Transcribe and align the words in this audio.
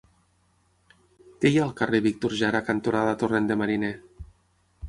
Què 1.43 1.51
hi 1.51 1.59
ha 1.59 1.67
al 1.67 1.75
carrer 1.81 2.01
Víctor 2.07 2.35
Jara 2.39 2.65
cantonada 2.71 3.15
Torrent 3.25 3.51
de 3.53 3.63
Mariner? 3.65 3.93